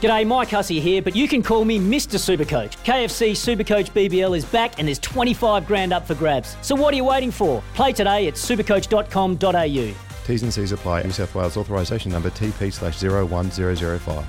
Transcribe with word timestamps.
G'day, 0.00 0.24
Mike 0.24 0.50
Hussey 0.50 0.78
here, 0.78 1.02
but 1.02 1.16
you 1.16 1.26
can 1.26 1.42
call 1.42 1.64
me 1.64 1.80
Mr. 1.80 2.18
Supercoach. 2.20 2.76
KFC 2.84 3.32
Supercoach 3.32 3.90
BBL 3.90 4.36
is 4.36 4.44
back 4.44 4.78
and 4.78 4.86
there's 4.86 5.00
25 5.00 5.66
grand 5.66 5.92
up 5.92 6.06
for 6.06 6.14
grabs. 6.14 6.56
So 6.62 6.76
what 6.76 6.94
are 6.94 6.96
you 6.96 7.02
waiting 7.02 7.32
for? 7.32 7.64
Play 7.74 7.92
today 7.92 8.28
at 8.28 8.34
supercoach.com.au. 8.34 9.94
T's 10.24 10.42
and 10.44 10.54
C's 10.54 10.70
apply. 10.70 11.02
New 11.02 11.10
South 11.10 11.34
Wales 11.34 11.56
authorisation 11.56 12.12
number 12.12 12.30
TP 12.30 12.72
slash 12.72 13.02
01005. 13.02 14.24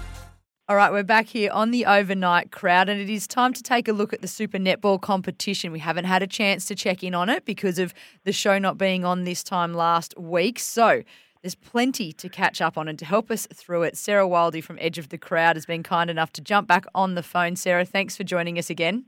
All 0.67 0.75
right, 0.75 0.91
we're 0.91 1.03
back 1.03 1.27
here 1.27 1.51
on 1.51 1.69
the 1.69 1.85
overnight 1.85 2.51
crowd, 2.51 2.89
and 2.89 2.99
it 2.99 3.09
is 3.09 3.27
time 3.27 3.53
to 3.53 3.61
take 3.61 3.87
a 3.87 3.91
look 3.91 4.11
at 4.11 4.21
the 4.21 4.27
Super 4.27 4.57
Netball 4.57 4.99
competition. 4.99 5.71
We 5.71 5.79
haven't 5.79 6.05
had 6.05 6.23
a 6.23 6.27
chance 6.27 6.65
to 6.65 6.75
check 6.75 7.03
in 7.03 7.13
on 7.13 7.29
it 7.29 7.45
because 7.45 7.77
of 7.77 7.93
the 8.23 8.31
show 8.31 8.57
not 8.57 8.79
being 8.79 9.05
on 9.05 9.23
this 9.23 9.43
time 9.43 9.73
last 9.75 10.17
week. 10.17 10.57
So 10.57 11.03
there's 11.41 11.55
plenty 11.55 12.11
to 12.13 12.29
catch 12.29 12.61
up 12.61 12.77
on, 12.77 12.87
and 12.87 12.99
to 12.99 13.05
help 13.05 13.31
us 13.31 13.47
through 13.53 13.83
it, 13.83 13.97
Sarah 13.97 14.27
Wildy 14.27 14.63
from 14.63 14.77
Edge 14.81 14.97
of 14.97 15.09
the 15.09 15.17
Crowd 15.17 15.55
has 15.55 15.65
been 15.65 15.83
kind 15.83 16.09
enough 16.09 16.31
to 16.33 16.41
jump 16.41 16.67
back 16.67 16.85
on 16.93 17.15
the 17.15 17.23
phone. 17.23 17.55
Sarah, 17.55 17.85
thanks 17.85 18.17
for 18.17 18.23
joining 18.23 18.57
us 18.57 18.69
again. 18.69 19.05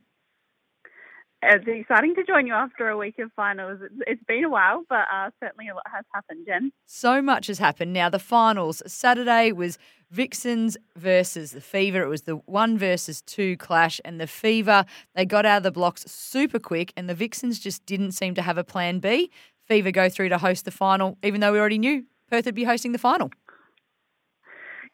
It's 1.43 1.65
exciting 1.67 2.13
to 2.15 2.23
join 2.23 2.45
you 2.45 2.53
after 2.53 2.87
a 2.89 2.97
week 2.97 3.17
of 3.17 3.31
finals. 3.35 3.79
It's 4.05 4.23
been 4.25 4.43
a 4.43 4.49
while, 4.49 4.83
but 4.87 5.07
uh, 5.11 5.31
certainly 5.41 5.69
a 5.69 5.73
lot 5.73 5.83
has 5.91 6.05
happened, 6.13 6.45
Jen. 6.45 6.71
So 6.85 7.19
much 7.19 7.47
has 7.47 7.57
happened. 7.57 7.93
Now, 7.93 8.09
the 8.09 8.19
finals 8.19 8.83
Saturday 8.85 9.51
was 9.51 9.79
Vixens 10.11 10.77
versus 10.95 11.51
the 11.51 11.61
Fever. 11.61 12.03
It 12.03 12.09
was 12.09 12.23
the 12.23 12.35
one 12.35 12.77
versus 12.77 13.23
two 13.23 13.57
clash, 13.57 13.99
and 14.05 14.21
the 14.21 14.27
Fever, 14.27 14.85
they 15.15 15.25
got 15.25 15.47
out 15.47 15.57
of 15.57 15.63
the 15.63 15.71
blocks 15.71 16.03
super 16.05 16.59
quick, 16.59 16.93
and 16.95 17.09
the 17.09 17.15
Vixens 17.15 17.59
just 17.59 17.87
didn't 17.87 18.11
seem 18.11 18.35
to 18.35 18.43
have 18.43 18.59
a 18.59 18.63
plan 18.63 18.99
B. 18.99 19.31
Fever 19.67 19.91
go 19.91 20.09
through 20.09 20.29
to 20.29 20.37
host 20.37 20.65
the 20.65 20.71
final, 20.71 21.17
even 21.23 21.41
though 21.41 21.53
we 21.53 21.59
already 21.59 21.79
knew 21.79 22.05
Perth 22.31 22.45
would 22.45 22.55
be 22.55 22.63
hosting 22.63 22.93
the 22.93 22.97
final. 22.97 23.29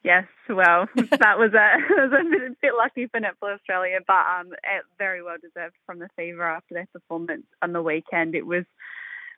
Yes, 0.03 0.25
well, 0.49 0.87
that 0.95 1.37
was 1.37 1.53
a, 1.53 1.77
was 1.89 2.11
a 2.13 2.29
bit, 2.29 2.61
bit, 2.61 2.71
lucky 2.77 3.07
for 3.07 3.19
Netball 3.19 3.55
Australia, 3.55 3.99
but 4.05 4.13
um, 4.13 4.49
very 4.97 5.21
well 5.21 5.35
deserved 5.41 5.75
from 5.85 5.99
the 5.99 6.09
Fever 6.15 6.43
after 6.43 6.73
their 6.73 6.87
performance 6.91 7.45
on 7.61 7.73
the 7.73 7.81
weekend. 7.81 8.33
It 8.33 8.45
was 8.45 8.63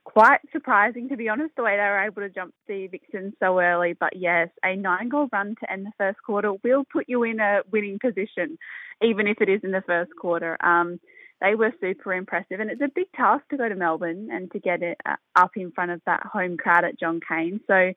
quite 0.06 0.39
surprising, 0.52 1.09
to 1.09 1.17
be 1.17 1.28
honest, 1.28 1.56
the 1.56 1.64
way 1.64 1.75
they 1.75 1.83
were 1.83 2.06
able 2.06 2.22
to 2.22 2.30
jump 2.30 2.53
the 2.67 2.88
Vixens 2.88 3.33
so 3.39 3.59
early. 3.59 3.95
But 4.00 4.16
yes, 4.16 4.50
a 4.63 4.75
nine 4.75 5.09
goal 5.09 5.28
run 5.34 5.56
to 5.59 5.72
end 5.72 5.86
the 5.86 5.91
first 5.97 6.19
quarter 6.25 6.53
will 6.63 6.86
put 6.91 7.06
you 7.09 7.23
in 7.23 7.39
a 7.39 7.61
winning 7.72 8.00
position, 8.00 8.58
even 9.02 9.28
if 9.28 9.41
it 9.41 9.50
is 9.50 9.61
in 9.63 9.72
the 9.72 9.84
first 9.86 10.11
quarter. 10.19 10.58
Um, 10.63 11.00
they 11.42 11.56
were 11.56 11.72
super 11.80 12.14
impressive, 12.14 12.59
and 12.59 12.70
it's 12.70 12.82
a 12.82 12.92
big 12.94 13.12
task 13.16 13.44
to 13.50 13.58
go 13.58 13.70
to 13.70 13.76
Melbourne 13.76 14.30
and 14.32 14.52
to 14.52 14.59
get 14.59 14.82
it 14.82 14.98
uh, 15.06 15.16
up 15.36 15.52
in 15.56 15.72
front 15.72 15.92
of 15.92 16.02
that 16.06 16.26
home 16.26 16.58
crowd 16.58 16.84
at 16.84 17.00
John 17.00 17.20
Cain. 17.28 17.62
So 17.68 17.94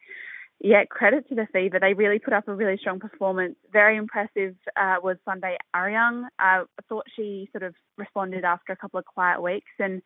yeah, 0.64 0.84
credit 0.84 1.28
to 1.28 1.34
the 1.34 1.48
Fever. 1.52 1.80
They 1.80 1.92
really 1.92 2.20
put 2.20 2.32
up 2.32 2.46
a 2.46 2.54
really 2.54 2.76
strong 2.78 3.00
performance. 3.00 3.56
Very 3.72 3.96
impressive 3.96 4.54
uh, 4.76 4.96
was 5.02 5.16
Sunday 5.24 5.56
Aryang. 5.74 6.24
Uh, 6.38 6.64
I 6.64 6.82
thought 6.88 7.06
she 7.16 7.48
sort 7.50 7.64
of 7.64 7.74
responded 7.98 8.44
after 8.44 8.72
a 8.72 8.76
couple 8.76 9.00
of 9.00 9.04
quiet 9.04 9.42
weeks, 9.42 9.72
and 9.80 10.02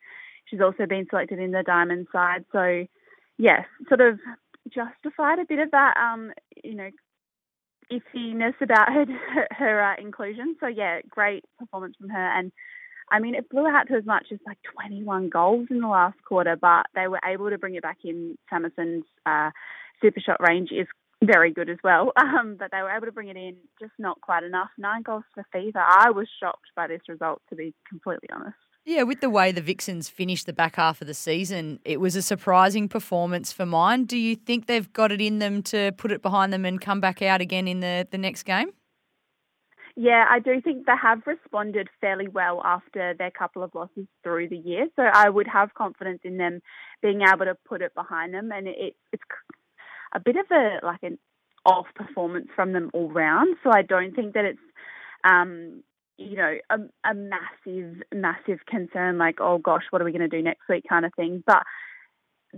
she's 0.47 0.63
also 0.63 0.87
been 0.87 1.07
selected 1.11 1.39
in 1.39 1.51
the 1.51 1.63
Diamond 1.63 2.07
side. 2.11 2.47
So, 2.53 2.87
yes, 3.37 3.67
sort 3.87 4.01
of 4.01 4.19
justified 4.73 5.41
a 5.41 5.45
bit 5.45 5.59
of 5.59 5.73
that, 5.73 5.95
um, 5.99 6.33
you 6.65 6.75
know, 6.75 6.89
iffiness 7.93 8.55
about 8.63 8.91
her 8.95 9.05
her 9.51 9.93
uh, 9.93 10.01
inclusion. 10.01 10.57
So, 10.59 10.69
yeah, 10.69 11.01
great 11.11 11.45
performance 11.59 11.97
from 12.01 12.09
her. 12.09 12.39
And 12.39 12.51
I 13.11 13.21
mean, 13.21 13.35
it 13.35 13.49
blew 13.49 13.67
out 13.67 13.89
to 13.89 13.95
as 13.95 14.05
much 14.05 14.27
as 14.33 14.39
like 14.47 14.59
21 14.75 15.29
goals 15.29 15.69
in 15.71 15.81
the 15.81 15.89
last 15.89 16.17
quarter, 16.27 16.57
but 16.57 16.87
they 16.95 17.09
were 17.09 17.21
able 17.25 17.51
to 17.51 17.59
bring 17.59 17.75
it 17.75 17.83
back 17.83 17.99
in. 18.05 18.37
Samason's 18.51 19.05
uh, 19.25 19.51
super 20.01 20.21
shot 20.21 20.39
range 20.41 20.71
is 20.73 20.87
very 21.25 21.53
good 21.53 21.71
as 21.71 21.79
well. 21.83 22.13
Um, 22.27 22.57
but 22.59 22.71
they 22.71 22.83
were 22.83 22.91
able 22.91 23.07
to 23.07 23.13
bring 23.13 23.29
it 23.29 23.37
in, 23.37 23.57
just 23.81 23.93
not 23.99 24.21
quite 24.21 24.43
enough. 24.43 24.69
Nine 24.77 25.03
goals 25.03 25.23
for 25.33 25.47
Fever. 25.53 25.79
I 25.79 26.11
was 26.11 26.29
shocked 26.41 26.67
by 26.75 26.87
this 26.87 27.01
result, 27.09 27.41
to 27.49 27.57
be 27.57 27.73
completely 27.89 28.29
honest. 28.35 28.57
Yeah, 28.85 29.05
with 29.05 29.21
the 29.21 29.31
way 29.31 29.53
the 29.53 29.63
Vixens 29.63 30.09
finished 30.09 30.47
the 30.47 30.53
back 30.53 30.77
half 30.77 31.01
of 31.01 31.07
the 31.07 31.15
season, 31.15 31.81
it 31.85 31.99
was 31.99 32.15
a 32.15 32.23
surprising 32.23 32.89
performance 32.89 33.53
for 33.53 33.65
mine. 33.65 34.05
Do 34.05 34.19
you 34.19 34.37
think 34.37 34.67
they've 34.67 34.93
got 34.93 35.13
it 35.13 35.21
in 35.21 35.39
them 35.39 35.63
to 35.65 35.93
put 35.97 36.13
it 36.13 36.21
behind 36.21 36.53
them 36.53 36.65
and 36.65 36.81
come 36.81 37.01
back 37.01 37.23
out 37.23 37.41
again 37.41 37.69
in 37.69 37.81
the, 37.81 38.07
the 38.11 38.19
next 38.19 38.43
game? 38.43 38.71
Yeah, 39.99 40.27
I 40.31 40.41
do 40.41 40.61
think 40.61 40.85
they 40.85 40.93
have 41.01 41.23
responded 41.27 41.89
fairly 42.03 42.29
well 42.29 42.61
after 42.63 43.15
their 43.15 43.31
couple 43.31 43.63
of 43.63 43.75
losses 43.75 44.07
through 44.23 44.51
the 44.51 44.59
year. 44.59 44.89
So 44.95 45.03
I 45.03 45.31
would 45.31 45.47
have 45.47 45.73
confidence 45.73 46.21
in 46.23 46.37
them 46.37 46.61
being 47.01 47.23
able 47.23 47.47
to 47.47 47.57
put 47.67 47.81
it 47.81 47.95
behind 47.95 48.35
them. 48.35 48.51
And 48.53 48.69
it, 48.69 48.95
it's 49.11 49.23
a 50.15 50.21
bit 50.21 50.37
of 50.37 50.47
a 50.51 50.85
like 50.85 51.03
an 51.03 51.19
off 51.65 51.87
performance 51.95 52.49
from 52.55 52.73
them 52.73 52.91
all 52.93 53.11
round. 53.11 53.57
So 53.65 53.71
I 53.73 53.81
don't 53.83 54.15
think 54.15 54.35
that 54.35 54.45
it's 54.45 54.61
um, 55.25 55.83
you 56.19 56.37
know 56.37 56.57
a, 56.69 56.79
a 57.09 57.15
massive 57.15 58.03
massive 58.15 58.61
concern 58.67 59.19
like 59.19 59.37
oh 59.41 59.59
gosh 59.59 59.83
what 59.91 60.01
are 60.01 60.05
we 60.07 60.13
going 60.13 60.29
to 60.29 60.35
do 60.35 60.43
next 60.43 60.69
week 60.69 60.85
kind 60.89 61.07
of 61.07 61.15
thing. 61.15 61.43
But 61.47 61.63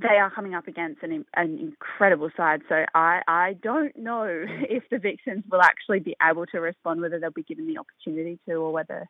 they 0.01 0.17
are 0.17 0.31
coming 0.31 0.55
up 0.55 0.69
against 0.69 1.03
an, 1.03 1.25
an 1.35 1.59
incredible 1.59 2.31
side. 2.37 2.63
So 2.69 2.85
I, 2.95 3.23
I 3.27 3.57
don't 3.63 3.97
know 3.97 4.27
if 4.71 4.85
the 4.91 4.99
Vixens 4.99 5.45
will 5.51 5.63
actually 5.63 6.01
be 6.01 6.17
able 6.23 6.47
to 6.47 6.61
respond, 6.61 7.01
whether 7.01 7.19
they'll 7.19 7.31
be 7.31 7.43
given 7.43 7.67
the 7.67 7.79
opportunity 7.79 8.39
to, 8.49 8.55
or 8.55 8.73
whether 8.73 9.09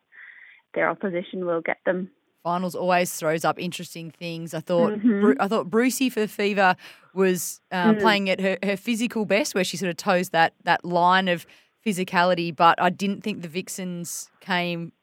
their 0.73 0.89
opposition 0.89 1.45
will 1.45 1.61
get 1.61 1.77
them 1.85 2.09
finals 2.43 2.75
always 2.75 3.11
throws 3.13 3.43
up 3.45 3.59
interesting 3.59 4.11
things. 4.11 4.53
I 4.53 4.59
thought 4.59 4.93
mm-hmm. 4.93 5.21
Bru- 5.21 5.35
I 5.39 5.47
thought 5.47 5.69
Brucey 5.69 6.09
for 6.09 6.27
Fever 6.27 6.75
was 7.13 7.61
um, 7.71 7.95
mm. 7.95 8.01
playing 8.01 8.29
at 8.29 8.39
her, 8.39 8.57
her 8.63 8.77
physical 8.77 9.25
best, 9.25 9.55
where 9.55 9.63
she 9.63 9.77
sort 9.77 9.89
of 9.89 9.97
toes 9.97 10.29
that 10.29 10.53
that 10.63 10.83
line 10.85 11.27
of 11.27 11.45
physicality. 11.85 12.55
But 12.55 12.81
I 12.81 12.89
didn't 12.89 13.21
think 13.23 13.41
the 13.41 13.47
Vixens 13.47 14.29
came 14.39 14.93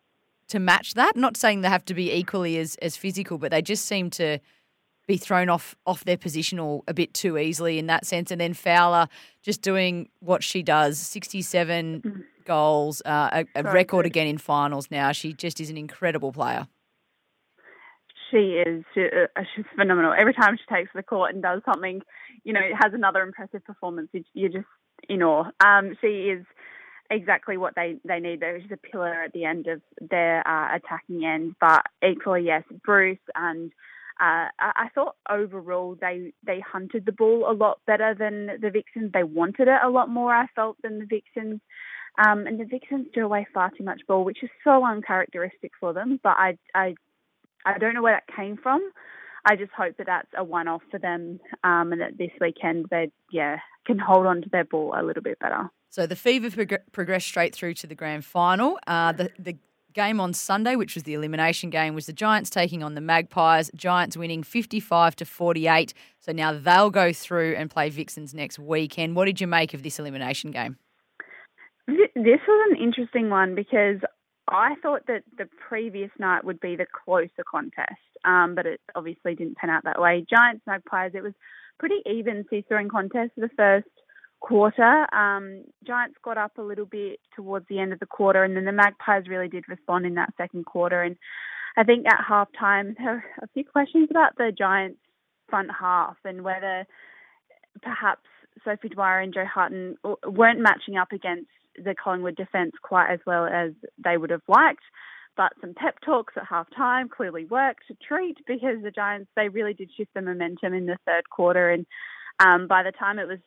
to 0.48 0.58
match 0.58 0.94
that. 0.94 1.16
Not 1.16 1.36
saying 1.36 1.60
they 1.60 1.68
have 1.68 1.84
to 1.86 1.94
be 1.94 2.12
equally 2.12 2.58
as 2.58 2.76
as 2.76 2.96
physical, 2.96 3.38
but 3.38 3.50
they 3.50 3.62
just 3.62 3.84
seem 3.84 4.10
to 4.10 4.38
be 5.06 5.16
thrown 5.16 5.48
off 5.48 5.76
off 5.86 6.04
their 6.04 6.16
positional 6.16 6.82
a 6.88 6.94
bit 6.94 7.14
too 7.14 7.38
easily 7.38 7.78
in 7.78 7.86
that 7.86 8.06
sense. 8.06 8.30
And 8.30 8.40
then 8.40 8.54
Fowler 8.54 9.08
just 9.42 9.62
doing 9.62 10.08
what 10.20 10.42
she 10.42 10.62
does, 10.62 10.98
sixty 10.98 11.42
seven 11.42 12.02
mm. 12.02 12.22
goals, 12.44 13.02
uh, 13.04 13.44
a, 13.54 13.60
a 13.60 13.72
record 13.72 14.04
good. 14.04 14.06
again 14.06 14.26
in 14.26 14.38
finals. 14.38 14.90
Now 14.90 15.12
she 15.12 15.32
just 15.32 15.60
is 15.60 15.70
an 15.70 15.76
incredible 15.76 16.32
player 16.32 16.66
she 18.30 18.62
is 18.66 18.84
she, 18.94 19.02
uh, 19.02 19.42
she's 19.54 19.64
phenomenal. 19.76 20.12
Every 20.16 20.34
time 20.34 20.56
she 20.56 20.74
takes 20.74 20.90
the 20.94 21.02
court 21.02 21.32
and 21.32 21.42
does 21.42 21.62
something, 21.64 22.02
you 22.44 22.52
know, 22.52 22.60
it 22.60 22.74
has 22.82 22.92
another 22.92 23.22
impressive 23.22 23.64
performance. 23.64 24.08
You're 24.34 24.50
just 24.50 24.66
in 25.08 25.22
awe. 25.22 25.50
Um, 25.64 25.96
she 26.00 26.06
is 26.06 26.44
exactly 27.10 27.56
what 27.56 27.74
they, 27.74 27.96
they 28.04 28.20
need. 28.20 28.40
There. 28.40 28.60
She's 28.60 28.70
a 28.70 28.76
pillar 28.76 29.24
at 29.24 29.32
the 29.32 29.44
end 29.44 29.66
of 29.66 29.80
their 30.00 30.46
uh, 30.46 30.76
attacking 30.76 31.24
end. 31.24 31.56
But 31.60 31.86
equally, 32.06 32.44
yes, 32.44 32.64
Bruce 32.84 33.18
and 33.34 33.72
uh, 34.18 34.48
I 34.58 34.88
thought 34.94 35.16
overall 35.28 35.96
they 36.00 36.32
they 36.46 36.60
hunted 36.60 37.04
the 37.04 37.12
ball 37.12 37.46
a 37.48 37.52
lot 37.52 37.80
better 37.86 38.14
than 38.18 38.46
the 38.60 38.70
Vixens. 38.70 39.12
They 39.12 39.24
wanted 39.24 39.68
it 39.68 39.80
a 39.84 39.90
lot 39.90 40.08
more. 40.08 40.34
I 40.34 40.46
felt 40.54 40.76
than 40.82 40.98
the 40.98 41.06
Vixens. 41.06 41.60
Um, 42.18 42.46
and 42.46 42.58
the 42.58 42.64
Vixens 42.64 43.08
threw 43.12 43.26
away 43.26 43.46
far 43.52 43.70
too 43.76 43.84
much 43.84 44.00
ball, 44.08 44.24
which 44.24 44.42
is 44.42 44.48
so 44.64 44.84
uncharacteristic 44.86 45.72
for 45.78 45.92
them. 45.92 46.18
But 46.22 46.36
I, 46.38 46.56
I 46.74 46.94
I 47.66 47.78
don't 47.78 47.92
know 47.94 48.02
where 48.02 48.16
that 48.16 48.34
came 48.34 48.56
from. 48.56 48.90
I 49.44 49.54
just 49.54 49.72
hope 49.72 49.96
that 49.98 50.06
that's 50.06 50.28
a 50.36 50.42
one-off 50.42 50.82
for 50.90 50.98
them, 50.98 51.38
um, 51.62 51.92
and 51.92 52.00
that 52.00 52.16
this 52.18 52.30
weekend 52.40 52.86
they 52.90 53.10
yeah 53.30 53.58
can 53.86 53.98
hold 53.98 54.26
on 54.26 54.42
to 54.42 54.48
their 54.48 54.64
ball 54.64 54.94
a 54.96 55.02
little 55.02 55.22
bit 55.22 55.38
better. 55.38 55.70
So 55.90 56.06
the 56.06 56.16
Fever 56.16 56.50
prog- 56.50 56.90
progressed 56.92 57.26
straight 57.26 57.54
through 57.54 57.74
to 57.74 57.86
the 57.86 57.94
grand 57.94 58.24
final. 58.24 58.78
Uh, 58.86 59.12
the 59.12 59.30
the 59.38 59.56
game 59.96 60.20
on 60.20 60.32
Sunday, 60.32 60.76
which 60.76 60.94
was 60.94 61.02
the 61.02 61.14
elimination 61.14 61.70
game, 61.70 61.94
was 61.94 62.06
the 62.06 62.12
Giants 62.12 62.50
taking 62.50 62.84
on 62.84 62.94
the 62.94 63.00
Magpies. 63.00 63.70
Giants 63.74 64.16
winning 64.16 64.44
fifty-five 64.44 65.16
to 65.16 65.24
forty-eight. 65.24 65.92
So 66.20 66.30
now 66.30 66.52
they'll 66.52 66.90
go 66.90 67.12
through 67.12 67.56
and 67.56 67.68
play 67.68 67.90
Vixens 67.90 68.32
next 68.32 68.60
weekend. 68.60 69.16
What 69.16 69.24
did 69.24 69.40
you 69.40 69.48
make 69.48 69.74
of 69.74 69.82
this 69.82 69.98
elimination 69.98 70.52
game? 70.52 70.76
This 71.88 72.40
was 72.46 72.70
an 72.70 72.76
interesting 72.80 73.30
one 73.30 73.54
because 73.54 73.98
I 74.48 74.74
thought 74.82 75.06
that 75.08 75.22
the 75.38 75.48
previous 75.68 76.10
night 76.18 76.44
would 76.44 76.60
be 76.60 76.76
the 76.76 76.86
closer 77.04 77.44
contest, 77.50 77.90
um, 78.24 78.54
but 78.54 78.66
it 78.66 78.80
obviously 78.94 79.34
didn't 79.34 79.56
pan 79.56 79.70
out 79.70 79.84
that 79.84 80.00
way. 80.00 80.24
Giants 80.28 80.62
Magpies, 80.66 81.12
it 81.14 81.22
was 81.22 81.32
pretty 81.78 81.96
even 82.06 82.44
seesawing 82.48 82.88
contest 82.88 83.32
for 83.34 83.40
the 83.40 83.50
first 83.56 83.88
quarter. 84.40 85.06
Um, 85.14 85.64
Giants 85.86 86.16
got 86.22 86.38
up 86.38 86.58
a 86.58 86.62
little 86.62 86.86
bit 86.86 87.20
towards 87.34 87.66
the 87.68 87.78
end 87.80 87.92
of 87.92 88.00
the 88.00 88.06
quarter, 88.06 88.44
and 88.44 88.56
then 88.56 88.64
the 88.64 88.72
Magpies 88.72 89.28
really 89.28 89.48
did 89.48 89.68
respond 89.68 90.06
in 90.06 90.14
that 90.14 90.34
second 90.36 90.66
quarter 90.66 91.02
and 91.02 91.16
I 91.76 91.84
think 91.84 92.06
at 92.06 92.24
halftime 92.24 92.96
there 92.96 93.14
were 93.14 93.24
a 93.42 93.48
few 93.48 93.64
questions 93.64 94.08
about 94.10 94.36
the 94.36 94.52
Giants' 94.56 94.98
front 95.48 95.70
half 95.78 96.16
and 96.24 96.42
whether 96.42 96.86
perhaps 97.82 98.22
Sophie 98.64 98.88
Dwyer 98.88 99.20
and 99.20 99.34
Jo 99.34 99.44
Harten 99.44 99.96
weren't 100.26 100.60
matching 100.60 100.96
up 100.96 101.12
against 101.12 101.50
the 101.76 101.94
Collingwood 101.94 102.36
defence 102.36 102.72
quite 102.82 103.12
as 103.12 103.20
well 103.26 103.44
as 103.44 103.72
they 104.02 104.16
would 104.16 104.30
have 104.30 104.42
liked. 104.48 104.82
But 105.36 105.52
some 105.60 105.74
pep 105.74 105.96
talks 106.02 106.32
at 106.38 106.46
half 106.48 106.66
time 106.74 107.10
clearly 107.10 107.44
worked 107.44 107.90
a 107.90 107.94
treat 107.94 108.38
because 108.46 108.82
the 108.82 108.90
Giants, 108.90 109.30
they 109.36 109.50
really 109.50 109.74
did 109.74 109.90
shift 109.94 110.14
the 110.14 110.22
momentum 110.22 110.72
in 110.72 110.86
the 110.86 110.96
third 111.04 111.28
quarter. 111.28 111.70
And 111.70 111.84
um, 112.38 112.66
by 112.66 112.82
the 112.82 112.92
time 112.92 113.18
it 113.18 113.28
was 113.28 113.38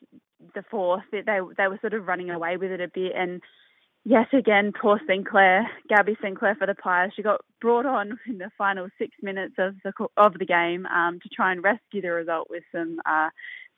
the 0.54 0.64
fourth, 0.70 1.02
they, 1.12 1.20
they 1.22 1.68
were 1.68 1.78
sort 1.80 1.94
of 1.94 2.06
running 2.06 2.30
away 2.30 2.56
with 2.56 2.70
it 2.70 2.80
a 2.80 2.88
bit. 2.88 3.12
And 3.16 3.40
yet 4.04 4.32
again, 4.32 4.72
poor 4.78 5.00
Sinclair, 5.06 5.68
Gabby 5.88 6.16
Sinclair 6.22 6.54
for 6.56 6.66
the 6.66 6.74
Pies, 6.74 7.10
she 7.14 7.22
got 7.22 7.40
brought 7.60 7.86
on 7.86 8.18
in 8.26 8.38
the 8.38 8.50
final 8.56 8.88
six 8.98 9.12
minutes 9.22 9.54
of 9.58 9.74
the, 9.84 9.92
of 10.16 10.34
the 10.38 10.46
game 10.46 10.86
um, 10.86 11.20
to 11.20 11.28
try 11.28 11.52
and 11.52 11.62
rescue 11.62 12.02
the 12.02 12.10
result 12.10 12.48
with 12.50 12.64
some 12.72 13.00
uh, 13.06 13.28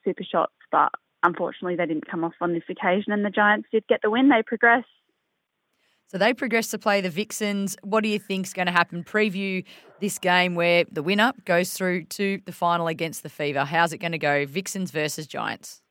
super 0.05 0.25
shots. 0.25 0.55
But 0.71 0.91
unfortunately, 1.23 1.77
they 1.77 1.87
didn't 1.87 2.11
come 2.11 2.25
off 2.25 2.35
on 2.41 2.53
this 2.53 2.65
occasion, 2.69 3.13
and 3.13 3.25
the 3.25 3.31
Giants 3.31 3.69
did 3.73 3.87
get 3.89 4.01
the 4.03 4.11
win. 4.11 4.29
They 4.29 4.43
progressed. 4.43 4.87
So 6.09 6.19
they 6.19 6.35
progress 6.35 6.69
to 6.69 6.79
play 6.79 7.01
the 7.01 7.09
Vixens. 7.09 7.75
What 7.83 8.03
do 8.03 8.11
you 8.11 8.19
think 8.19 8.47
is 8.47 8.53
going 8.53 8.67
to 8.67 8.73
happen? 8.73 9.03
Preview 9.03 9.65
this 9.99 10.19
game 10.19 10.55
where 10.55 10.85
the 10.93 11.03
winner 11.03 11.33
goes 11.47 11.73
through 11.73 12.05
to 12.05 12.39
the 12.45 12.53
final 12.53 12.87
against 12.87 13.23
the 13.23 13.31
Fever. 13.31 13.65
How's 13.65 13.95
it 13.95 13.99
going 13.99 14.13
to 14.13 14.19
go? 14.19 14.45
Vixens 14.45 14.91
versus 14.91 15.27
Giants. 15.27 15.82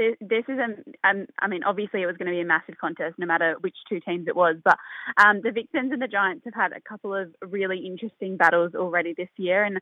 This, 0.00 0.16
this 0.18 0.44
is, 0.48 0.58
a, 0.58 1.08
um, 1.08 1.26
I 1.38 1.46
mean, 1.46 1.62
obviously 1.62 2.00
it 2.00 2.06
was 2.06 2.16
going 2.16 2.28
to 2.28 2.32
be 2.32 2.40
a 2.40 2.44
massive 2.46 2.78
contest 2.78 3.16
no 3.18 3.26
matter 3.26 3.56
which 3.60 3.76
two 3.86 4.00
teams 4.00 4.28
it 4.28 4.34
was. 4.34 4.56
But 4.64 4.78
um, 5.22 5.42
the 5.42 5.50
Vixens 5.50 5.92
and 5.92 6.00
the 6.00 6.08
Giants 6.08 6.46
have 6.46 6.54
had 6.54 6.72
a 6.72 6.80
couple 6.80 7.14
of 7.14 7.34
really 7.42 7.84
interesting 7.84 8.38
battles 8.38 8.74
already 8.74 9.12
this 9.12 9.28
year. 9.36 9.62
And 9.62 9.78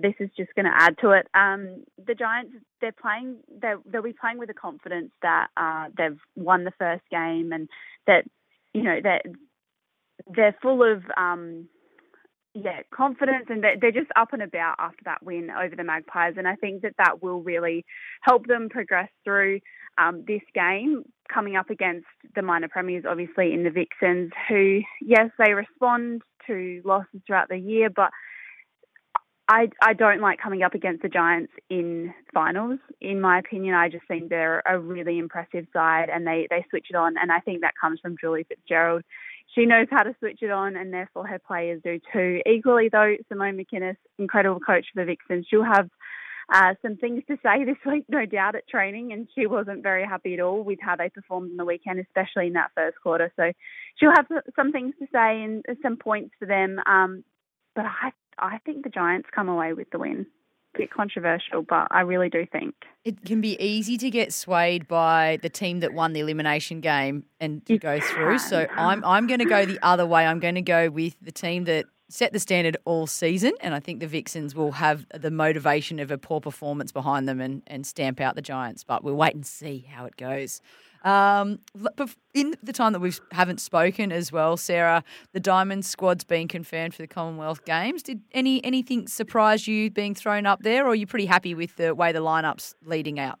this 0.00 0.14
is 0.18 0.30
just 0.36 0.52
going 0.56 0.64
to 0.64 0.74
add 0.74 0.96
to 1.02 1.10
it. 1.12 1.28
Um, 1.32 1.84
the 2.04 2.16
Giants, 2.16 2.54
they're 2.80 2.90
playing, 2.90 3.36
they're, 3.60 3.78
they'll 3.86 4.02
be 4.02 4.20
playing 4.20 4.38
with 4.38 4.48
the 4.48 4.54
confidence 4.54 5.12
that 5.22 5.46
uh, 5.56 5.90
they've 5.96 6.18
won 6.34 6.64
the 6.64 6.72
first 6.76 7.04
game 7.08 7.52
and 7.52 7.68
that, 8.08 8.24
you 8.74 8.82
know, 8.82 8.98
that 9.00 9.22
they're 10.26 10.56
full 10.60 10.82
of, 10.82 11.04
um, 11.16 11.68
yeah, 12.54 12.80
confidence 12.94 13.46
and 13.48 13.64
they're, 13.64 13.92
just 13.92 14.10
up 14.14 14.32
and 14.32 14.42
about 14.42 14.76
after 14.78 15.02
that 15.04 15.22
win 15.22 15.50
over 15.50 15.74
the 15.74 15.84
Magpies. 15.84 16.34
And 16.36 16.46
I 16.46 16.56
think 16.56 16.82
that 16.82 16.94
that 16.98 17.22
will 17.22 17.42
really 17.42 17.84
help 18.20 18.46
them 18.46 18.68
progress 18.68 19.08
through 19.24 19.60
um, 19.98 20.24
this 20.26 20.42
game 20.54 21.04
coming 21.32 21.56
up 21.56 21.70
against 21.70 22.06
the 22.34 22.42
minor 22.42 22.68
premiers, 22.68 23.04
obviously, 23.08 23.52
in 23.54 23.64
the 23.64 23.70
Vixens, 23.70 24.30
who, 24.48 24.80
yes, 25.00 25.30
they 25.38 25.54
respond 25.54 26.22
to 26.46 26.82
losses 26.84 27.20
throughout 27.26 27.48
the 27.48 27.58
year, 27.58 27.88
but 27.88 28.10
I, 29.48 29.68
I 29.82 29.92
don't 29.92 30.20
like 30.20 30.38
coming 30.38 30.62
up 30.62 30.74
against 30.74 31.02
the 31.02 31.08
Giants 31.08 31.52
in 31.68 32.14
finals. 32.32 32.78
In 33.00 33.20
my 33.20 33.38
opinion, 33.38 33.74
I 33.74 33.88
just 33.88 34.06
think 34.08 34.28
they're 34.28 34.62
a 34.66 34.78
really 34.78 35.18
impressive 35.18 35.66
side 35.72 36.08
and 36.12 36.26
they, 36.26 36.46
they 36.48 36.64
switch 36.70 36.86
it 36.90 36.96
on. 36.96 37.14
And 37.20 37.32
I 37.32 37.40
think 37.40 37.60
that 37.60 37.74
comes 37.80 37.98
from 38.00 38.16
Julie 38.20 38.46
Fitzgerald. 38.48 39.02
She 39.54 39.66
knows 39.66 39.86
how 39.90 40.02
to 40.02 40.14
switch 40.18 40.38
it 40.42 40.50
on, 40.50 40.76
and 40.76 40.92
therefore 40.92 41.26
her 41.26 41.38
players 41.38 41.82
do 41.84 42.00
too. 42.12 42.40
Equally, 42.46 42.88
though, 42.90 43.16
Simone 43.28 43.58
McKinnis, 43.58 43.96
incredible 44.18 44.60
coach 44.60 44.86
for 44.92 45.02
the 45.02 45.06
Vixens, 45.06 45.46
she'll 45.48 45.64
have 45.64 45.90
uh, 46.52 46.74
some 46.82 46.96
things 46.96 47.22
to 47.28 47.36
say 47.42 47.64
this 47.66 47.76
week, 47.86 48.04
no 48.08 48.24
doubt, 48.24 48.54
at 48.54 48.68
training. 48.68 49.12
And 49.12 49.28
she 49.34 49.46
wasn't 49.46 49.82
very 49.82 50.04
happy 50.04 50.34
at 50.34 50.40
all 50.40 50.62
with 50.62 50.78
how 50.80 50.96
they 50.96 51.10
performed 51.10 51.50
in 51.50 51.56
the 51.56 51.64
weekend, 51.64 52.00
especially 52.00 52.46
in 52.46 52.54
that 52.54 52.70
first 52.74 52.96
quarter. 53.02 53.32
So 53.36 53.52
she'll 53.96 54.14
have 54.16 54.26
some 54.56 54.72
things 54.72 54.94
to 55.00 55.06
say 55.12 55.42
and 55.42 55.64
some 55.82 55.96
points 55.96 56.34
for 56.38 56.46
them. 56.46 56.80
Um, 56.86 57.24
but 57.74 57.84
I 57.84 58.12
I 58.38 58.58
think 58.64 58.84
the 58.84 58.90
Giants 58.90 59.28
come 59.34 59.48
away 59.48 59.72
with 59.74 59.90
the 59.90 59.98
win. 59.98 60.26
Bit 60.76 60.90
controversial, 60.90 61.62
but 61.62 61.88
I 61.90 62.00
really 62.00 62.30
do 62.30 62.46
think 62.50 62.74
it 63.04 63.24
can 63.24 63.40
be 63.40 63.60
easy 63.62 63.98
to 63.98 64.10
get 64.10 64.32
swayed 64.32 64.88
by 64.88 65.38
the 65.42 65.48
team 65.48 65.80
that 65.80 65.92
won 65.92 66.12
the 66.12 66.20
elimination 66.20 66.80
game 66.80 67.24
and 67.40 67.64
to 67.66 67.78
go 67.78 68.00
through. 68.00 68.38
So 68.38 68.66
I'm 68.76 69.04
I'm 69.04 69.26
going 69.26 69.40
to 69.40 69.44
go 69.44 69.66
the 69.66 69.78
other 69.82 70.06
way. 70.06 70.26
I'm 70.26 70.40
going 70.40 70.54
to 70.54 70.62
go 70.62 70.88
with 70.88 71.16
the 71.20 71.32
team 71.32 71.64
that 71.64 71.86
set 72.08 72.32
the 72.32 72.38
standard 72.38 72.76
all 72.84 73.06
season, 73.06 73.52
and 73.60 73.74
I 73.74 73.80
think 73.80 74.00
the 74.00 74.06
Vixens 74.06 74.54
will 74.54 74.72
have 74.72 75.06
the 75.14 75.30
motivation 75.30 75.98
of 75.98 76.10
a 76.10 76.18
poor 76.18 76.40
performance 76.40 76.92
behind 76.92 77.28
them 77.28 77.40
and, 77.40 77.62
and 77.66 77.86
stamp 77.86 78.20
out 78.20 78.34
the 78.34 78.42
Giants. 78.42 78.84
But 78.84 79.02
we'll 79.02 79.16
wait 79.16 79.34
and 79.34 79.46
see 79.46 79.86
how 79.90 80.04
it 80.04 80.16
goes. 80.16 80.60
Um, 81.04 81.58
in 82.32 82.54
the 82.62 82.72
time 82.72 82.92
that 82.92 83.00
we 83.00 83.12
haven't 83.32 83.60
spoken 83.60 84.12
as 84.12 84.30
well, 84.30 84.56
Sarah, 84.56 85.02
the 85.32 85.40
Diamond 85.40 85.84
squad's 85.84 86.24
been 86.24 86.46
confirmed 86.46 86.94
for 86.94 87.02
the 87.02 87.08
Commonwealth 87.08 87.64
Games. 87.64 88.02
Did 88.02 88.20
any 88.32 88.64
anything 88.64 89.08
surprise 89.08 89.66
you 89.66 89.90
being 89.90 90.14
thrown 90.14 90.46
up 90.46 90.62
there, 90.62 90.84
or 90.84 90.90
are 90.90 90.94
you 90.94 91.06
pretty 91.06 91.26
happy 91.26 91.54
with 91.54 91.76
the 91.76 91.94
way 91.94 92.12
the 92.12 92.20
lineup's 92.20 92.74
leading 92.84 93.18
out? 93.18 93.38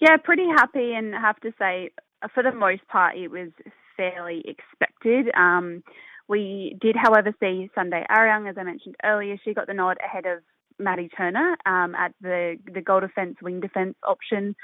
Yeah, 0.00 0.16
pretty 0.16 0.46
happy, 0.56 0.94
and 0.94 1.14
have 1.14 1.38
to 1.40 1.52
say, 1.58 1.90
for 2.34 2.42
the 2.42 2.52
most 2.52 2.86
part, 2.88 3.16
it 3.16 3.28
was 3.28 3.50
fairly 3.96 4.42
expected. 4.46 5.30
Um, 5.36 5.84
we 6.28 6.76
did, 6.80 6.96
however, 6.96 7.34
see 7.40 7.70
Sunday 7.74 8.04
Aryang, 8.10 8.48
as 8.48 8.56
I 8.58 8.62
mentioned 8.62 8.96
earlier. 9.04 9.36
She 9.44 9.54
got 9.54 9.66
the 9.66 9.74
nod 9.74 9.98
ahead 10.04 10.24
of 10.24 10.42
Maddy 10.78 11.08
Turner 11.14 11.56
um, 11.66 11.94
at 11.94 12.14
the 12.20 12.56
the 12.72 12.80
goal 12.80 13.00
defence 13.00 13.36
wing 13.42 13.60
defence 13.60 13.94
option 14.06 14.56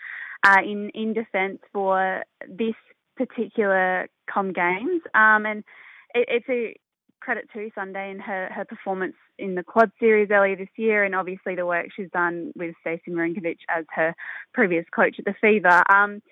uh, 0.44 0.60
in 0.64 0.90
in 0.90 1.12
defence 1.12 1.58
for 1.72 2.22
this 2.48 2.74
particular 3.16 4.08
Com 4.32 4.52
Games, 4.52 5.02
um, 5.14 5.46
and 5.46 5.64
it, 6.14 6.28
it's 6.28 6.48
a 6.48 6.76
credit 7.20 7.48
to 7.52 7.70
Sunday 7.74 8.10
and 8.10 8.22
her 8.22 8.48
her 8.52 8.64
performance 8.64 9.16
in 9.38 9.54
the 9.54 9.62
quad 9.62 9.90
series 9.98 10.30
earlier 10.30 10.56
this 10.56 10.68
year, 10.76 11.04
and 11.04 11.14
obviously 11.14 11.54
the 11.54 11.66
work 11.66 11.86
she's 11.94 12.10
done 12.10 12.52
with 12.56 12.74
Stacey 12.80 13.10
Marinkovich 13.10 13.60
as 13.68 13.84
her 13.90 14.14
previous 14.54 14.84
coach 14.94 15.16
at 15.18 15.24
the 15.24 15.34
Fever. 15.40 15.82
Um, 15.90 16.22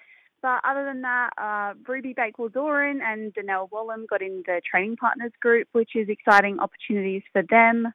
but 0.43 0.61
other 0.65 0.85
than 0.85 1.03
that, 1.03 1.31
uh, 1.39 1.75
Ruby 1.89 2.13
Bakewell 2.13 2.51
Doran 2.51 3.01
and 3.03 3.33
Donnell 3.35 3.69
Wallam 3.69 4.07
got 4.09 4.23
in 4.23 4.43
the 4.47 4.61
training 4.69 4.97
partners 4.97 5.33
group, 5.41 5.67
which 5.73 5.91
is 5.97 6.09
exciting 6.09 6.61
opportunities 6.61 7.23
for 7.33 7.43
them. 7.43 7.93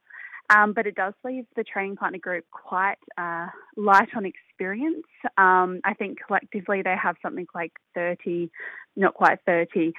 Um, 0.49 0.73
but 0.73 0.85
it 0.85 0.95
does 0.95 1.13
leave 1.23 1.45
the 1.55 1.63
training 1.63 1.95
partner 1.95 2.19
group 2.19 2.45
quite 2.51 2.97
uh, 3.17 3.47
light 3.77 4.09
on 4.15 4.25
experience. 4.25 5.05
Um, 5.37 5.79
I 5.85 5.93
think 5.97 6.17
collectively 6.25 6.81
they 6.81 6.95
have 7.01 7.15
something 7.21 7.47
like 7.55 7.71
30, 7.95 8.51
not 8.97 9.13
quite 9.13 9.39
30, 9.45 9.93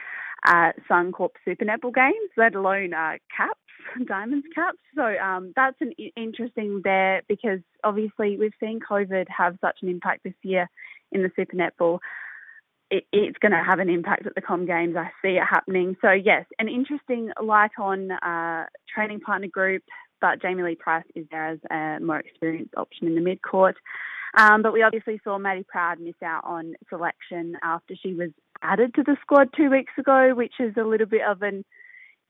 uh, 0.47 0.73
Suncorp 0.91 1.31
Super 1.45 1.65
Netball 1.65 1.95
games, 1.95 2.31
let 2.37 2.55
alone 2.55 2.93
uh, 2.93 3.19
caps, 3.35 3.59
Diamonds 4.07 4.47
caps. 4.55 4.79
So 4.95 5.03
um, 5.03 5.53
that's 5.57 5.77
an 5.81 5.93
interesting 6.17 6.81
there 6.85 7.23
because 7.29 7.61
obviously 7.85 8.37
we've 8.37 8.53
seen 8.61 8.81
COVID 8.81 9.27
have 9.29 9.57
such 9.61 9.79
an 9.83 9.89
impact 9.89 10.25
this 10.25 10.35
year 10.43 10.69
in 11.13 11.23
the 11.23 11.31
Super 11.37 11.57
Netball. 11.57 11.99
It, 12.91 13.05
it's 13.13 13.39
going 13.39 13.53
to 13.53 13.63
have 13.63 13.79
an 13.79 13.89
impact 13.89 14.27
at 14.27 14.35
the 14.35 14.41
Com 14.41 14.67
Games. 14.67 14.97
I 14.97 15.11
see 15.23 15.37
it 15.37 15.45
happening. 15.49 15.97
So 16.01 16.11
yes, 16.11 16.45
an 16.59 16.69
interesting 16.69 17.31
light 17.43 17.73
on 17.79 18.11
uh, 18.11 18.67
training 18.93 19.21
partner 19.21 19.49
group 19.49 19.83
but 20.23 20.41
Jamie 20.41 20.63
Lee 20.63 20.77
Price 20.77 21.05
is 21.15 21.27
there 21.31 21.49
as 21.49 21.59
a 21.71 22.03
more 22.03 22.21
experienced 22.21 22.75
option 22.79 23.09
in 23.09 23.15
the 23.17 23.21
mid 23.21 23.43
court. 23.43 23.77
Um, 24.39 24.63
but 24.63 24.73
we 24.73 24.83
obviously 24.83 25.21
saw 25.23 25.37
Maddy 25.37 25.65
Proud 25.69 26.01
miss 26.01 26.15
out 26.25 26.45
on 26.45 26.75
selection 26.89 27.57
after 27.63 27.95
she 27.95 28.15
was 28.15 28.31
added 28.63 28.95
to 28.95 29.03
the 29.03 29.17
squad 29.21 29.49
two 29.55 29.69
weeks 29.69 29.93
ago, 29.99 30.33
which 30.35 30.55
is 30.59 30.75
a 30.79 30.85
little 30.85 31.07
bit 31.07 31.21
of 31.29 31.43
an 31.43 31.65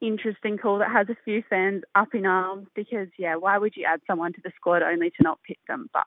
interesting 0.00 0.58
call 0.58 0.78
that 0.78 0.90
has 0.90 1.08
a 1.11 1.16
few 1.25 1.44
fans 1.49 1.82
up 1.94 2.08
in 2.14 2.26
arms 2.26 2.66
because, 2.75 3.06
yeah, 3.18 3.37
why 3.37 3.56
would 3.58 3.76
you 3.76 3.84
add 3.87 4.00
someone 4.06 4.32
to 4.32 4.40
the 4.42 4.50
squad 4.56 4.82
only 4.82 5.11
to 5.11 5.22
not 5.22 5.38
pick 5.46 5.58
them? 5.68 5.88
But 5.92 6.06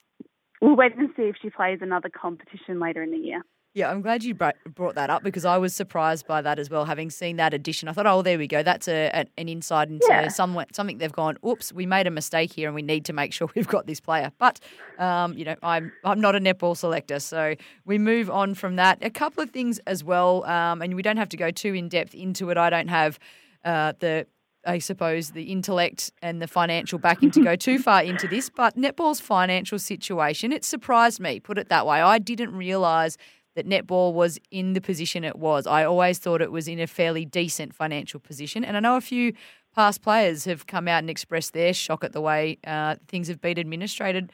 we'll 0.62 0.76
wait 0.76 0.98
and 0.98 1.10
see 1.16 1.24
if 1.24 1.36
she 1.42 1.50
plays 1.50 1.80
another 1.82 2.10
competition 2.10 2.80
later 2.80 3.04
in 3.04 3.12
the 3.12 3.18
year. 3.18 3.42
Yeah, 3.76 3.92
I'm 3.92 4.02
glad 4.02 4.24
you 4.24 4.34
brought 4.34 4.96
that 4.96 5.10
up 5.10 5.22
because 5.22 5.44
I 5.44 5.58
was 5.58 5.76
surprised 5.76 6.26
by 6.26 6.42
that 6.42 6.60
as 6.60 6.70
well. 6.70 6.86
Having 6.86 7.10
seen 7.10 7.36
that 7.36 7.54
addition, 7.54 7.90
I 7.90 7.92
thought, 7.92 8.08
oh, 8.08 8.22
there 8.22 8.38
we 8.38 8.48
go. 8.48 8.64
That's 8.64 8.88
a, 8.88 9.12
an 9.38 9.50
insight 9.50 9.90
into 9.90 10.08
yeah. 10.10 10.30
something 10.30 10.98
they've 10.98 11.12
gone. 11.12 11.38
Oops, 11.46 11.74
we 11.74 11.86
made 11.86 12.08
a 12.08 12.10
mistake 12.10 12.54
here, 12.54 12.70
and 12.70 12.76
we 12.76 12.82
need 12.82 13.04
to 13.04 13.12
make 13.12 13.34
sure 13.34 13.50
we've 13.56 13.68
got 13.68 13.86
this 13.86 14.00
player. 14.00 14.32
But 14.38 14.62
um, 14.98 15.38
you 15.38 15.44
know, 15.44 15.58
I'm 15.62 15.92
I'm 16.06 16.22
not 16.22 16.38
a 16.38 16.40
netball 16.40 16.78
selector, 16.78 17.20
so 17.20 17.56
we 17.84 17.98
move 17.98 18.30
on 18.30 18.56
from 18.56 18.78
that. 18.78 19.00
A 19.02 19.10
couple 19.10 19.44
of 19.44 19.50
things 19.50 19.80
as 19.80 20.06
well, 20.06 20.46
um, 20.46 20.82
and 20.82 20.96
we 20.96 21.02
don't 21.02 21.18
have 21.18 21.30
to 21.30 21.38
go 21.38 21.52
too 21.52 21.74
in 21.74 21.90
depth 21.90 22.16
into 22.16 22.50
it. 22.52 22.58
I 22.58 22.70
don't 22.70 22.88
have 22.88 23.20
uh, 23.66 23.92
the 24.00 24.26
I 24.66 24.80
suppose, 24.80 25.32
the 25.32 25.52
intellect 25.52 26.12
and 26.22 26.42
the 26.42 26.48
financial 26.48 26.98
backing 26.98 27.30
to 27.32 27.44
go 27.44 27.56
too 27.58 27.78
far 27.78 28.02
into 28.04 28.28
this, 28.28 28.50
but 28.50 28.76
netball's 28.78 29.20
financial 29.20 29.78
situation, 29.78 30.52
it 30.52 30.64
surprised 30.64 31.20
me, 31.20 31.40
put 31.42 31.58
it 31.58 31.70
that 31.70 31.86
way. 31.86 32.02
I 32.02 32.18
didn't 32.18 32.56
realise 32.56 33.18
that 33.56 33.68
netball 33.68 34.14
was 34.14 34.38
in 34.52 34.74
the 34.74 34.82
position 34.82 35.24
it 35.24 35.38
was. 35.38 35.66
I 35.66 35.84
always 35.86 36.20
thought 36.20 36.42
it 36.42 36.52
was 36.52 36.68
in 36.68 36.80
a 36.80 36.88
fairly 36.88 37.26
decent 37.26 37.74
financial 37.74 38.20
position. 38.20 38.64
And 38.64 38.78
I 38.78 38.80
know 38.80 38.98
a 38.98 39.02
few 39.02 39.34
past 39.74 40.02
players 40.02 40.46
have 40.46 40.68
come 40.68 40.88
out 40.88 41.00
and 41.00 41.10
expressed 41.10 41.54
their 41.54 41.74
shock 41.74 42.04
at 42.04 42.14
the 42.14 42.22
way 42.22 42.58
uh, 42.66 42.96
things 43.08 43.28
have 43.28 43.42
been 43.42 43.58
administrated. 43.58 44.32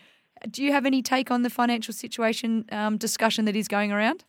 Do 0.50 0.64
you 0.64 0.72
have 0.72 0.86
any 0.86 1.02
take 1.02 1.30
on 1.30 1.44
the 1.44 1.50
financial 1.50 1.94
situation 1.94 2.66
um, 2.72 2.98
discussion 2.98 3.46
that 3.46 3.56
is 3.56 3.68
going 3.68 3.92
around? 3.92 4.26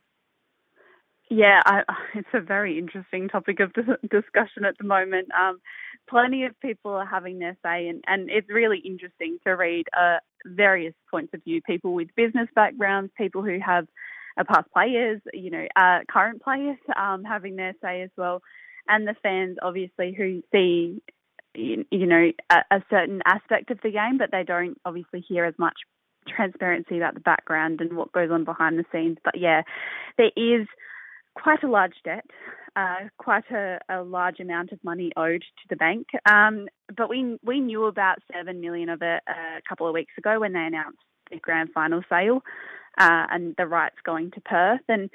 Yeah, 1.31 1.61
I, 1.65 1.83
it's 2.15 2.29
a 2.35 2.41
very 2.41 2.79
interesting 2.79 3.29
topic 3.29 3.61
of 3.61 3.73
discussion 3.73 4.67
at 4.67 4.77
the 4.79 4.85
moment. 4.85 5.29
Um, 5.39 5.61
plenty 6.09 6.45
of 6.45 6.59
people 6.61 6.93
are 6.93 7.07
having 7.07 7.39
their 7.39 7.57
say, 7.65 7.89
and, 7.89 8.05
and 8.07 8.29
it's 8.29 8.51
really 8.51 8.79
interesting 8.85 9.39
to 9.47 9.53
read 9.53 9.87
uh, 9.99 10.19
various 10.45 10.95
points 11.11 11.33
of 11.33 11.43
view. 11.45 11.63
People 11.63 11.95
with 11.95 12.09
business 12.17 12.49
backgrounds, 12.55 13.11
people 13.17 13.43
who 13.43 13.59
have 13.65 13.87
past 14.37 14.69
players, 14.73 15.21
you 15.33 15.51
know, 15.51 15.67
uh, 15.77 16.01
current 16.11 16.43
players 16.43 16.79
um, 16.97 17.25
having 17.25 17.57
their 17.57 17.75
say 17.83 18.03
as 18.03 18.11
well, 18.17 18.43
and 18.89 19.07
the 19.07 19.15
fans 19.23 19.57
obviously 19.62 20.15
who 20.17 20.43
see, 20.53 21.03
you, 21.55 21.85
you 21.91 22.07
know, 22.07 22.33
a, 22.51 22.57
a 22.71 22.85
certain 22.91 23.23
aspect 23.25 23.71
of 23.71 23.81
the 23.83 23.91
game, 23.91 24.19
but 24.19 24.31
they 24.31 24.45
don't 24.45 24.79
obviously 24.85 25.21
hear 25.21 25.45
as 25.45 25.55
much 25.59 25.77
transparency 26.29 26.97
about 26.97 27.15
the 27.15 27.21
background 27.21 27.81
and 27.81 27.97
what 27.97 28.12
goes 28.12 28.31
on 28.31 28.45
behind 28.45 28.79
the 28.79 28.85
scenes. 28.93 29.19
But 29.25 29.39
yeah, 29.39 29.62
there 30.19 30.31
is 30.37 30.67
quite 31.35 31.62
a 31.62 31.69
large 31.69 31.95
debt, 32.05 32.27
uh, 32.77 33.09
quite 33.19 33.51
a, 33.51 33.79
a, 33.89 34.03
large 34.03 34.41
amount 34.41 34.73
of 34.73 34.83
money 34.85 35.12
owed 35.17 35.43
to 35.43 35.69
the 35.69 35.77
bank. 35.77 36.09
Um, 36.29 36.69
but 36.97 37.09
we 37.09 37.39
we 37.45 37.61
knew 37.61 37.87
about 37.87 38.19
seven 38.33 38.61
million 38.61 38.89
of 38.89 39.03
it 39.03 39.23
a 39.27 39.62
couple 39.69 39.87
of 39.87 39.95
weeks 39.95 40.12
ago 40.19 40.41
when 40.41 40.53
they 40.53 40.65
announced 40.65 40.99
the 41.31 41.39
grand 41.39 41.71
final 41.73 42.03
sale 42.09 42.43
uh, 42.99 43.27
and 43.31 43.55
the 43.57 43.67
rights 43.67 43.97
going 44.05 44.31
to 44.33 44.41
Perth. 44.41 44.81
And 44.89 45.11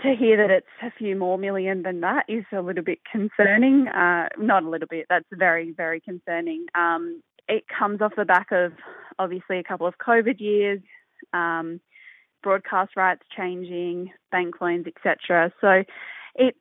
to 0.00 0.14
hear 0.18 0.36
that 0.36 0.50
it's 0.50 0.66
a 0.82 0.90
few 0.96 1.16
more 1.16 1.38
million 1.38 1.82
than 1.82 2.00
that 2.00 2.24
is 2.28 2.44
a 2.52 2.60
little 2.60 2.84
bit 2.84 3.00
concerning. 3.10 3.88
Uh, 3.88 4.28
not 4.38 4.62
a 4.62 4.68
little 4.68 4.88
bit. 4.88 5.06
That's 5.08 5.26
very 5.32 5.72
very 5.72 6.00
concerning. 6.00 6.66
Um, 6.74 7.22
it 7.48 7.64
comes 7.66 8.00
off 8.00 8.12
the 8.16 8.24
back 8.24 8.48
of 8.52 8.72
obviously 9.18 9.58
a 9.58 9.64
couple 9.64 9.86
of 9.86 9.94
COVID 9.98 10.40
years, 10.40 10.80
um, 11.32 11.80
broadcast 12.42 12.92
rights 12.96 13.22
changing, 13.36 14.12
bank 14.30 14.60
loans, 14.60 14.86
etc. 14.86 15.52
So 15.60 15.82
it 16.34 16.56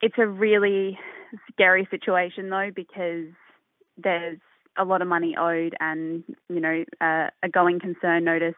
it's 0.00 0.18
a 0.18 0.26
really 0.26 0.98
scary 1.52 1.86
situation 1.90 2.48
though 2.50 2.70
because 2.74 3.26
there's 3.96 4.38
a 4.78 4.84
lot 4.84 5.02
of 5.02 5.08
money 5.08 5.36
owed 5.38 5.74
and 5.80 6.24
you 6.48 6.60
know 6.60 6.84
uh, 7.00 7.28
a 7.42 7.48
going 7.48 7.80
concern 7.80 8.24
notice 8.24 8.54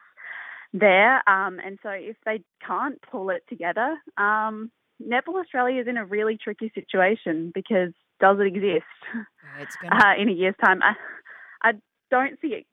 there. 0.73 1.17
Um, 1.29 1.59
and 1.65 1.79
so 1.81 1.89
if 1.89 2.17
they 2.25 2.41
can't 2.65 3.01
pull 3.11 3.29
it 3.29 3.43
together, 3.49 3.97
um, 4.17 4.71
Netball 5.01 5.41
Australia 5.41 5.81
is 5.81 5.87
in 5.87 5.97
a 5.97 6.05
really 6.05 6.37
tricky 6.37 6.71
situation 6.75 7.51
because 7.53 7.93
does 8.19 8.37
it 8.39 8.47
exist 8.47 8.85
uh, 9.91 10.13
in 10.21 10.29
a 10.29 10.33
year's 10.33 10.55
time? 10.63 10.79
I, 10.83 10.93
I 11.63 11.71
don't 12.11 12.39
see 12.41 12.49
it 12.49 12.65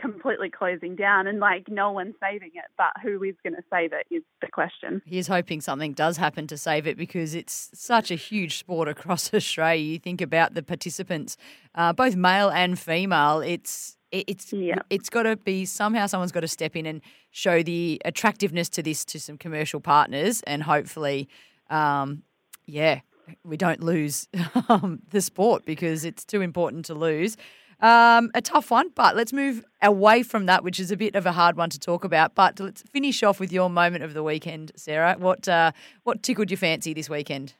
completely 0.00 0.50
closing 0.50 0.94
down 0.94 1.26
and 1.26 1.40
like 1.40 1.68
no 1.68 1.90
one's 1.90 2.14
saving 2.20 2.50
it 2.54 2.64
but 2.76 2.92
who 3.02 3.22
is 3.22 3.34
going 3.42 3.54
to 3.54 3.62
save 3.72 3.92
it 3.92 4.06
is 4.10 4.22
the 4.40 4.48
question 4.48 5.02
he's 5.04 5.26
hoping 5.26 5.60
something 5.60 5.92
does 5.92 6.16
happen 6.16 6.46
to 6.46 6.56
save 6.56 6.86
it 6.86 6.96
because 6.96 7.34
it's 7.34 7.70
such 7.74 8.10
a 8.10 8.14
huge 8.14 8.58
sport 8.58 8.88
across 8.88 9.32
australia 9.34 9.82
you 9.82 9.98
think 9.98 10.20
about 10.20 10.54
the 10.54 10.62
participants 10.62 11.36
uh, 11.74 11.92
both 11.92 12.16
male 12.16 12.50
and 12.50 12.78
female 12.78 13.40
it's 13.40 13.96
it's 14.10 14.52
yeah. 14.52 14.76
it's 14.88 15.10
got 15.10 15.24
to 15.24 15.36
be 15.36 15.66
somehow 15.66 16.06
someone's 16.06 16.32
got 16.32 16.40
to 16.40 16.48
step 16.48 16.74
in 16.74 16.86
and 16.86 17.02
show 17.30 17.62
the 17.62 18.00
attractiveness 18.04 18.68
to 18.68 18.82
this 18.82 19.04
to 19.04 19.20
some 19.20 19.36
commercial 19.36 19.80
partners 19.80 20.42
and 20.46 20.62
hopefully 20.62 21.28
um, 21.70 22.22
yeah 22.66 23.00
we 23.44 23.56
don't 23.56 23.82
lose 23.82 24.28
um, 24.68 25.00
the 25.10 25.20
sport 25.20 25.64
because 25.64 26.04
it's 26.04 26.24
too 26.24 26.40
important 26.40 26.84
to 26.86 26.94
lose. 26.94 27.36
Um, 27.80 28.30
a 28.34 28.40
tough 28.42 28.70
one, 28.70 28.90
but 28.94 29.14
let's 29.14 29.32
move 29.32 29.64
away 29.82 30.24
from 30.24 30.46
that, 30.46 30.64
which 30.64 30.80
is 30.80 30.90
a 30.90 30.96
bit 30.96 31.14
of 31.14 31.26
a 31.26 31.32
hard 31.32 31.56
one 31.56 31.70
to 31.70 31.78
talk 31.78 32.04
about. 32.04 32.34
But 32.34 32.58
let's 32.58 32.82
finish 32.82 33.22
off 33.22 33.38
with 33.38 33.52
your 33.52 33.70
moment 33.70 34.02
of 34.02 34.14
the 34.14 34.22
weekend, 34.22 34.72
Sarah. 34.74 35.14
What 35.18 35.48
uh, 35.48 35.72
what 36.02 36.22
tickled 36.22 36.50
your 36.50 36.58
fancy 36.58 36.92
this 36.92 37.08
weekend? 37.08 37.54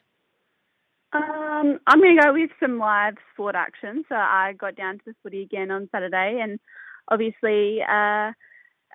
Um, 1.13 1.79
I'm 1.87 1.99
going 1.99 2.17
to 2.17 2.23
go 2.23 2.33
with 2.33 2.51
some 2.59 2.77
live 2.77 3.15
sport 3.33 3.55
action. 3.55 4.03
So 4.09 4.15
I 4.15 4.53
got 4.57 4.75
down 4.75 4.95
to 4.99 5.03
the 5.07 5.15
footy 5.23 5.41
again 5.41 5.71
on 5.71 5.89
Saturday, 5.91 6.39
and 6.43 6.59
obviously 7.09 7.79
uh, 7.81 8.31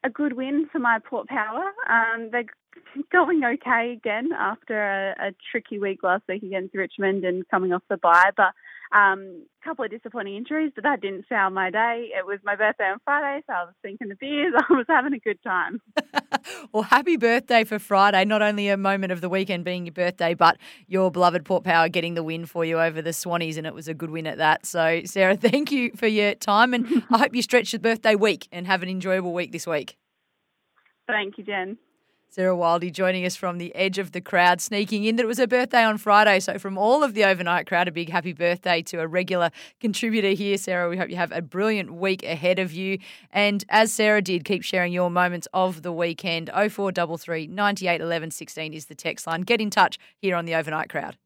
a 0.04 0.10
good 0.12 0.34
win 0.34 0.68
for 0.70 0.78
my 0.78 0.98
Port 0.98 1.26
Power. 1.28 1.64
Um, 1.88 2.28
they're 2.30 2.44
going 3.12 3.42
okay 3.44 3.92
again 3.92 4.30
after 4.38 5.14
a, 5.18 5.28
a, 5.28 5.34
tricky 5.50 5.78
week 5.78 6.02
last 6.02 6.24
week 6.28 6.42
against 6.42 6.74
Richmond 6.74 7.24
and 7.24 7.48
coming 7.48 7.72
off 7.72 7.82
the 7.88 7.96
bye. 7.96 8.30
But 8.36 8.52
um, 8.94 9.44
couple 9.64 9.84
of 9.84 9.90
disappointing 9.90 10.36
injuries, 10.36 10.70
but 10.74 10.84
that 10.84 11.00
didn't 11.00 11.24
sound 11.28 11.54
my 11.54 11.70
day. 11.70 12.10
It 12.16 12.24
was 12.24 12.38
my 12.44 12.54
birthday 12.54 12.84
on 12.84 12.98
Friday, 13.04 13.42
so 13.46 13.52
I 13.52 13.64
was 13.64 13.74
thinking 13.82 14.08
the 14.08 14.14
beers. 14.14 14.52
I 14.70 14.72
was 14.72 14.84
having 14.88 15.12
a 15.12 15.18
good 15.18 15.42
time. 15.42 15.80
well, 16.72 16.84
happy 16.84 17.16
birthday 17.16 17.64
for 17.64 17.78
Friday. 17.78 18.24
Not 18.24 18.42
only 18.42 18.68
a 18.68 18.76
moment 18.76 19.12
of 19.12 19.20
the 19.20 19.28
weekend 19.28 19.64
being 19.64 19.86
your 19.86 19.92
birthday, 19.92 20.34
but 20.34 20.58
your 20.86 21.10
beloved 21.10 21.44
Port 21.44 21.64
Power 21.64 21.88
getting 21.88 22.14
the 22.14 22.22
win 22.22 22.46
for 22.46 22.64
you 22.64 22.78
over 22.78 23.02
the 23.02 23.10
Swannies, 23.10 23.56
and 23.56 23.66
it 23.66 23.74
was 23.74 23.88
a 23.88 23.94
good 23.94 24.10
win 24.10 24.26
at 24.26 24.38
that. 24.38 24.66
So, 24.66 25.02
Sarah, 25.04 25.36
thank 25.36 25.72
you 25.72 25.90
for 25.96 26.06
your 26.06 26.34
time, 26.34 26.74
and 26.74 27.02
I 27.10 27.18
hope 27.18 27.34
you 27.34 27.42
stretch 27.42 27.72
your 27.72 27.80
birthday 27.80 28.14
week 28.14 28.48
and 28.52 28.66
have 28.66 28.82
an 28.82 28.88
enjoyable 28.88 29.32
week 29.32 29.50
this 29.50 29.66
week. 29.66 29.96
Thank 31.08 31.36
you, 31.38 31.44
Jen. 31.44 31.78
Sarah 32.34 32.56
Wildy 32.56 32.92
joining 32.92 33.24
us 33.24 33.36
from 33.36 33.58
the 33.58 33.72
edge 33.76 33.96
of 33.96 34.10
the 34.10 34.20
crowd, 34.20 34.60
sneaking 34.60 35.04
in 35.04 35.14
that 35.14 35.22
it 35.22 35.26
was 35.26 35.38
her 35.38 35.46
birthday 35.46 35.84
on 35.84 35.98
Friday. 35.98 36.40
So, 36.40 36.58
from 36.58 36.76
all 36.76 37.04
of 37.04 37.14
the 37.14 37.24
overnight 37.24 37.68
crowd, 37.68 37.86
a 37.86 37.92
big 37.92 38.08
happy 38.08 38.32
birthday 38.32 38.82
to 38.82 38.98
a 38.98 39.06
regular 39.06 39.52
contributor 39.78 40.30
here, 40.30 40.58
Sarah. 40.58 40.90
We 40.90 40.96
hope 40.96 41.10
you 41.10 41.14
have 41.16 41.30
a 41.30 41.40
brilliant 41.40 41.94
week 41.94 42.24
ahead 42.24 42.58
of 42.58 42.72
you. 42.72 42.98
And 43.30 43.64
as 43.68 43.92
Sarah 43.92 44.20
did, 44.20 44.44
keep 44.44 44.64
sharing 44.64 44.92
your 44.92 45.10
moments 45.10 45.46
of 45.54 45.82
the 45.82 45.92
weekend. 45.92 46.50
0433 46.52 47.46
98 47.46 48.00
11 48.00 48.32
16 48.32 48.74
is 48.74 48.86
the 48.86 48.96
text 48.96 49.28
line. 49.28 49.42
Get 49.42 49.60
in 49.60 49.70
touch 49.70 49.96
here 50.16 50.34
on 50.34 50.44
the 50.44 50.56
overnight 50.56 50.90
crowd. 50.90 51.16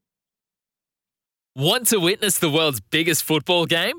Want 1.57 1.87
to 1.89 1.99
witness 1.99 2.39
the 2.39 2.51
world's 2.51 2.81
biggest 2.81 3.25
football 3.25 3.65
game? 3.65 3.99